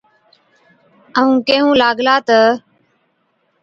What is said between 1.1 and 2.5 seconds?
ائُون ڪيھُون لاگلا تہ